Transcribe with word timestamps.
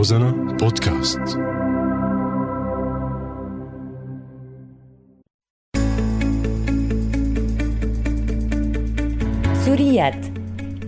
روزانا 0.00 0.30
بودكاست. 0.30 1.20
سوريات. 9.64 10.14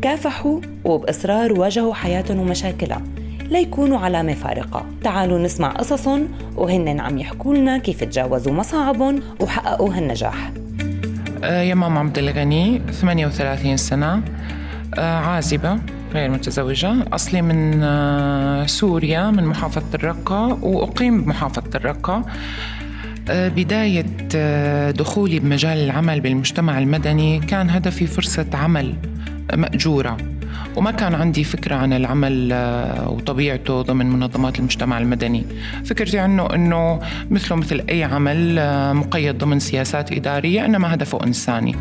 كافحوا 0.03 0.61
وبإصرار 0.85 1.53
واجهوا 1.53 1.95
حياتهم 1.95 2.39
ومشاكلها. 2.39 3.03
ليكونوا 3.51 3.99
علامة 3.99 4.35
فارقة. 4.35 4.87
تعالوا 5.05 5.39
نسمع 5.39 5.69
قصصهم 5.69 6.29
وهن 6.57 7.01
عم 7.01 7.19
يحكوا 7.19 7.55
لنا 7.55 7.79
كيف 7.79 8.05
تجاوزوا 8.05 8.53
مصاعبهم 8.53 9.23
وحققوا 9.41 9.95
هالنجاح 9.95 10.53
آه، 11.45 11.63
يمام 11.63 11.99
عبد 11.99 12.19
الغني 12.19 12.83
38 12.93 13.77
سنة 13.77 14.23
آه، 14.99 15.19
عازبة. 15.19 15.79
غير 16.15 16.31
متزوجة. 16.31 16.95
أصلي 17.13 17.43
من 17.43 17.83
آه، 17.83 18.67
سوريا 18.67 19.31
من 19.31 19.45
محافظة 19.45 19.95
الرقة 19.95 20.59
وأقيم 20.63 21.23
بمحافظة 21.23 21.71
الرقة. 21.75 22.25
بداية 23.29 24.07
دخولي 24.91 25.39
بمجال 25.39 25.79
العمل 25.79 26.21
بالمجتمع 26.21 26.79
المدني 26.79 27.41
كان 27.41 27.71
هدفي 27.71 28.07
فرصة 28.07 28.47
عمل 28.55 28.95
مأجورة. 29.55 30.17
وما 30.77 30.91
كان 30.91 31.15
عندي 31.15 31.45
فكرة 31.45 31.75
عن 31.75 31.93
العمل 31.93 32.53
آه، 32.53 33.11
وطبيعته 33.11 33.83
ضمن 33.83 34.07
منظمات 34.07 34.59
المجتمع 34.59 34.99
المدني. 34.99 35.45
فكرتي 35.85 36.19
عنه 36.19 36.55
أنه 36.55 37.01
مثله 37.31 37.57
مثل 37.57 37.85
أي 37.91 38.05
عمل 38.05 38.59
آه، 38.59 38.93
مقيد 38.93 39.39
ضمن 39.39 39.59
سياسات 39.59 40.13
إدارية 40.13 40.65
إنما 40.65 40.95
هدفه 40.95 41.25
إنساني. 41.27 41.77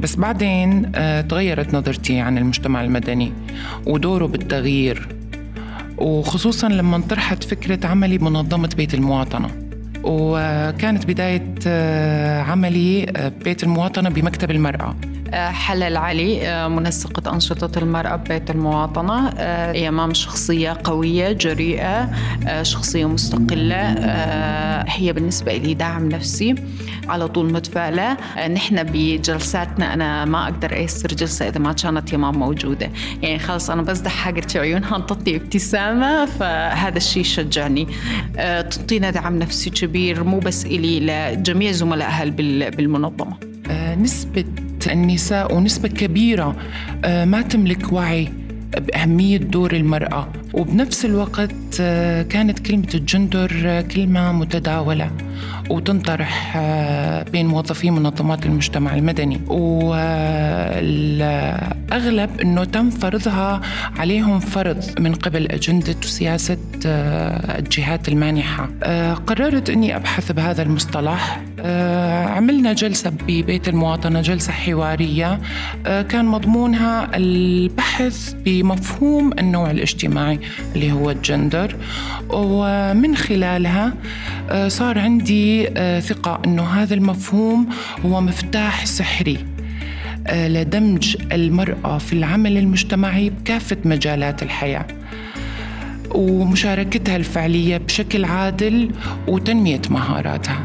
بس 0.00 0.16
بعدين 0.16 0.92
آه، 0.94 1.20
تغيرت 1.20 1.74
نظرتي 1.74 2.20
عن 2.20 2.38
المجتمع 2.38 2.84
المدني 2.84 3.32
ودوره 3.86 4.26
بالتغيير. 4.26 5.08
وخصوصا 5.98 6.68
لما 6.68 6.98
طرحت 6.98 7.44
فكرة 7.44 7.86
عملي 7.86 8.18
بمنظمة 8.18 8.70
بيت 8.76 8.94
المواطنة. 8.94 9.61
وكانت 10.04 11.06
بداية 11.06 11.54
عملي 12.42 13.06
بيت 13.44 13.62
المواطنة 13.62 14.10
بمكتب 14.10 14.50
المرأة. 14.50 14.96
حلل 15.34 15.96
علي 15.96 16.48
آه، 16.48 16.68
منسقة 16.68 17.34
أنشطة 17.34 17.78
المرأة 17.78 18.16
ببيت 18.16 18.50
المواطنة. 18.50 19.28
آه، 19.28 19.72
يمام 19.72 20.14
شخصية 20.14 20.76
قوية 20.84 21.32
جريئة 21.32 22.10
آه، 22.48 22.62
شخصية 22.62 23.08
مستقلة 23.08 23.76
هي 24.86 25.12
بالنسبة 25.12 25.56
لي 25.56 25.74
داعم 25.74 26.08
نفسي. 26.08 26.54
على 27.08 27.28
طول 27.28 27.52
متفائلة. 27.52 28.16
نحن 28.48 28.82
بجلساتنا 28.82 29.94
أنا 29.94 30.24
ما 30.24 30.44
أقدر 30.44 30.72
أيسر 30.72 31.08
جلسة 31.08 31.48
إذا 31.48 31.58
ما 31.58 31.72
كانت 31.72 32.12
يمام 32.12 32.38
موجودة. 32.38 32.90
يعني 33.22 33.38
خلص 33.38 33.70
أنا 33.70 33.82
بس 33.82 34.00
ضحكت 34.00 34.56
عيونها 34.56 34.96
انطتني 34.96 35.36
ابتسامة 35.36 36.24
فهذا 36.24 36.96
الشيء 36.96 37.22
شجعني. 37.22 37.88
تعطينا 38.70 39.10
دعم 39.10 39.38
نفسي 39.38 39.70
كبير 39.70 40.24
مو 40.24 40.38
بس 40.38 40.66
إلي 40.66 41.00
لجميع 41.00 41.72
زملائها 41.72 42.24
بالمنظمة. 42.70 43.36
نسبة 43.98 44.44
النساء 44.86 45.54
ونسبة 45.54 45.88
كبيرة 45.88 46.56
آه، 47.04 47.24
ما 47.24 47.42
تملك 47.42 47.92
وعي 47.92 48.28
بأهمية 48.78 49.36
دور 49.36 49.72
المرأة. 49.72 50.28
وبنفس 50.54 51.04
الوقت 51.04 51.50
آه، 51.80 52.22
كانت 52.22 52.58
كلمة 52.58 52.88
الجندر 52.94 53.52
آه، 53.64 53.80
كلمة 53.80 54.32
متداولة. 54.32 55.10
وتنطرح 55.70 56.58
بين 57.32 57.46
موظفي 57.46 57.90
منظمات 57.90 58.46
المجتمع 58.46 58.94
المدني. 58.94 59.40
والأغلب 60.72 61.60
أنه 62.40 62.64
تم 62.64 62.90
فرضها 62.90 63.60
عليهم 63.98 64.40
فرض 64.40 64.84
من 64.98 65.14
قبل 65.14 65.46
أجندة 65.46 65.96
وسياسة 66.04 66.58
الجهات 67.58 68.08
المانحة. 68.08 68.68
قررت 69.26 69.70
أني 69.70 69.96
أبحث 69.96 70.32
بهذا 70.32 70.62
المصطلح. 70.62 71.40
آه، 71.60 72.26
عملنا 72.26 72.72
جلسة 72.72 73.10
ببيت 73.10 73.68
المواطنة 73.68 74.20
جلسة 74.20 74.52
حوارية. 74.52 75.40
آه، 75.86 76.02
كان 76.02 76.24
مضمونها 76.24 77.16
البحث 77.16 78.34
بمفهوم 78.44 79.32
النوع 79.38 79.70
الاجتماعي 79.70 80.38
اللي 80.74 80.92
هو 80.92 81.10
الجندر. 81.10 81.76
ومن 82.30 83.16
خلالها 83.16 83.92
آه، 84.50 84.68
صار 84.68 84.98
عندي 84.98 85.31
ثقة 86.00 86.42
أنه 86.46 86.62
هذا 86.62 86.94
المفهوم 86.94 87.68
هو 88.06 88.20
مفتاح 88.20 88.86
سحري 88.86 89.38
لدمج 90.32 91.16
المرأة 91.32 91.98
في 91.98 92.12
العمل 92.12 92.58
المجتمعي 92.58 93.30
بكافة 93.30 93.76
مجالات 93.84 94.42
الحياة 94.42 94.86
ومشاركتها 96.14 97.16
الفعلية 97.16 97.76
بشكل 97.76 98.24
عادل 98.24 98.90
وتنمية 99.28 99.82
مهاراتها. 99.90 100.64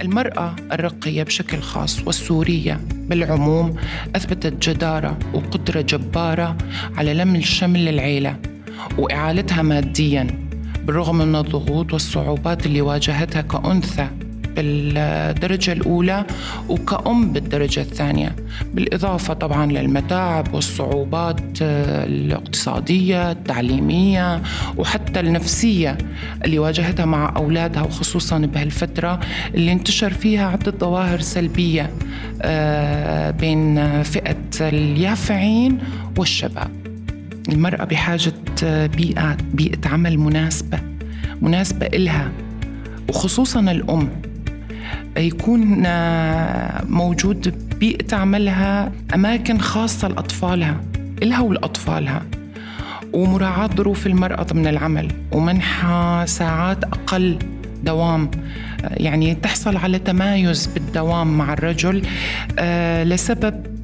المرأة 0.00 0.56
الرقية 0.72 1.22
بشكل 1.22 1.58
خاص 1.58 2.06
والسورية 2.06 2.80
بالعموم 2.92 3.76
أثبتت 4.16 4.68
جدارة 4.68 5.18
وقدرة 5.34 5.80
جبارة 5.80 6.56
على 6.96 7.14
لم 7.14 7.40
شمل 7.40 7.88
العيلة 7.88 8.36
وإعالتها 8.98 9.62
مادياً. 9.62 10.47
بالرغم 10.88 11.18
من 11.18 11.36
الضغوط 11.36 11.92
والصعوبات 11.92 12.66
اللي 12.66 12.80
واجهتها 12.80 13.40
كأنثى 13.42 14.08
بالدرجة 14.56 15.72
الأولى 15.72 16.24
وكأم 16.68 17.32
بالدرجة 17.32 17.80
الثانية 17.80 18.36
بالإضافة 18.74 19.34
طبعا 19.34 19.66
للمتاعب 19.66 20.54
والصعوبات 20.54 21.40
الاقتصادية 21.62 23.30
التعليمية 23.30 24.42
وحتى 24.76 25.20
النفسية 25.20 25.98
اللي 26.44 26.58
واجهتها 26.58 27.04
مع 27.06 27.32
أولادها 27.36 27.82
وخصوصا 27.82 28.38
بهالفترة 28.38 29.20
اللي 29.54 29.72
انتشر 29.72 30.12
فيها 30.12 30.48
عدة 30.48 30.74
ظواهر 30.80 31.20
سلبية 31.20 31.90
آه، 32.42 33.30
بين 33.30 34.02
فئة 34.02 34.44
اليافعين 34.60 35.78
والشباب. 36.16 36.87
المرأة 37.48 37.84
بحاجة 37.84 38.32
بيئة 38.96 39.36
بيئة 39.54 39.88
عمل 39.88 40.18
مناسبة 40.18 40.78
مناسبة 41.42 41.86
إلها 41.86 42.32
وخصوصا 43.08 43.60
الأم. 43.60 44.08
يكون 45.16 45.68
موجود 46.90 47.54
بيئة 47.78 48.16
عملها 48.16 48.92
أماكن 49.14 49.58
خاصة 49.58 50.08
لأطفالها 50.08 50.80
إلها 51.22 51.40
ولأطفالها 51.40 52.22
ومراعاة 53.12 53.66
ظروف 53.66 54.06
المرأة 54.06 54.42
ضمن 54.42 54.66
العمل 54.66 55.08
ومنحها 55.32 56.26
ساعات 56.26 56.84
أقل 56.84 57.38
دوام. 57.84 58.30
يعني 58.90 59.34
تحصل 59.34 59.76
على 59.76 59.98
تمايز 59.98 60.66
بالدوام 60.66 61.38
مع 61.38 61.52
الرجل 61.52 62.02
آه، 62.58 63.04
لسبب 63.04 63.54
آه، 63.66 63.77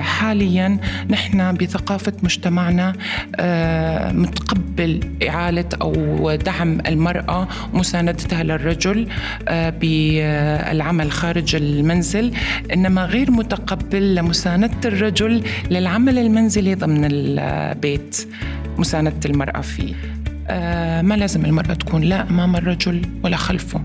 حاليا 0.00 0.78
نحن 1.10 1.54
بثقافة 1.54 2.12
مجتمعنا 2.22 2.92
آه، 3.36 4.12
متقبل 4.12 5.00
إعالة 5.28 5.64
أو 5.82 6.34
دعم 6.34 6.80
المرأة 6.86 7.48
ومساندتها 7.74 8.42
للرجل 8.42 9.08
آه، 9.48 9.70
بالعمل 9.70 11.12
خارج 11.12 11.56
المنزل 11.56 12.32
إنما 12.72 13.04
غير 13.04 13.30
متقبل 13.30 14.14
لمساندة 14.14 14.70
الرجل 14.84 15.42
للعمل 15.70 16.18
المنزلي 16.18 16.74
ضمن 16.74 17.08
البيت 17.10 18.28
مساندة 18.78 19.20
المرأة 19.24 19.60
فيه. 19.60 19.94
ما 21.02 21.14
لازم 21.16 21.44
المرأة 21.44 21.74
تكون 21.74 22.02
لا 22.02 22.30
أمام 22.30 22.56
الرجل 22.56 23.02
ولا 23.24 23.36
خلفه. 23.36 23.80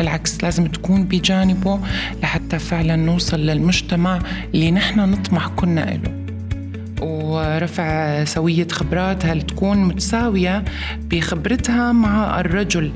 بالعكس 0.00 0.44
لازم 0.44 0.66
تكون 0.66 1.04
بجانبه 1.04 1.80
لحتى 2.22 2.58
فعلا 2.58 2.96
نوصل 2.96 3.40
للمجتمع 3.40 4.18
اللي 4.54 4.70
نحن 4.70 5.00
نطمح 5.00 5.48
كنا 5.48 5.80
له 5.80 6.20
ورفع 7.02 8.24
سوية 8.24 8.68
خبراتها 8.68 9.34
لتكون 9.34 9.84
متساوية 9.84 10.64
بخبرتها 11.10 11.92
مع 11.92 12.40
الرجل. 12.40 12.92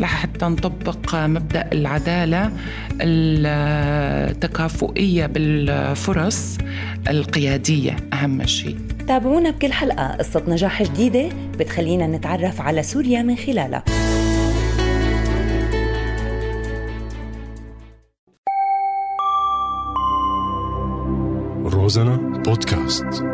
لحتى 0.00 0.46
نطبق 0.46 1.14
مبدأ 1.14 1.68
العدالة 1.72 2.52
التكافؤية 4.30 5.26
بالفرص 5.26 6.58
القيادية 7.08 7.96
أهم 8.12 8.46
شيء. 8.46 8.76
تابعونا 9.08 9.50
بكل 9.50 9.72
حلقة 9.72 10.16
قصة 10.16 10.42
نجاح 10.48 10.82
جديدة 10.82 11.28
بتخلينا 11.58 12.06
نتعرف 12.06 12.60
على 12.60 12.82
سوريا 12.82 13.22
من 13.22 13.36
خلالها. 13.36 13.84
روزانا 21.76 22.16
بودكاست 22.16 23.24